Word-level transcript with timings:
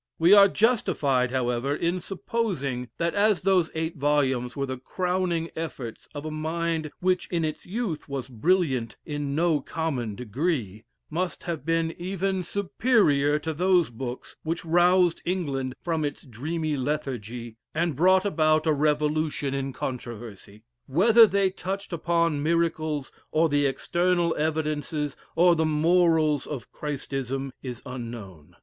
We 0.17 0.33
are 0.33 0.47
justified, 0.47 1.29
however, 1.29 1.75
in 1.75 2.01
supposing 2.01 2.89
that 2.97 3.13
as 3.13 3.41
those 3.41 3.69
eight 3.75 3.97
volumes 3.97 4.55
were 4.55 4.65
the 4.65 4.79
crowning 4.79 5.51
efforts 5.55 6.07
of 6.15 6.25
a 6.25 6.31
mind 6.31 6.89
which 7.01 7.27
in 7.29 7.45
its 7.45 7.67
youth 7.67 8.09
was 8.09 8.27
brilliant 8.27 8.95
in 9.05 9.35
no 9.35 9.59
common 9.61 10.15
degree, 10.15 10.85
must 11.11 11.43
have 11.43 11.63
been 11.67 11.93
even 11.99 12.41
superior 12.41 13.37
to 13.37 13.53
those 13.53 13.91
books 13.91 14.35
which 14.41 14.65
roused 14.65 15.21
England 15.23 15.75
from 15.83 16.03
its 16.03 16.23
dreamy 16.23 16.75
lethargy, 16.75 17.57
and 17.75 17.95
brought 17.95 18.25
about 18.25 18.65
a 18.65 18.73
revolution 18.73 19.53
in 19.53 19.71
controversy. 19.71 20.63
Whether 20.87 21.27
they 21.27 21.51
touched 21.51 21.93
upon 21.93 22.41
miracles, 22.41 23.11
or 23.29 23.49
the 23.49 23.67
external 23.67 24.35
evidences, 24.35 25.15
or 25.35 25.55
the 25.55 25.63
morals 25.63 26.47
of 26.47 26.71
Christism, 26.71 27.51
is 27.61 27.83
unknown. 27.85 28.55